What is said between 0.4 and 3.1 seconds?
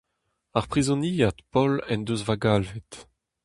Ar prizoniad Paol en deus va galvet.